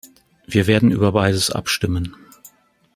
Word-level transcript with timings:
Wir 0.47 0.65
werden 0.65 0.89
über 0.89 1.11
beides 1.11 1.51
abstimmen. 1.51 2.15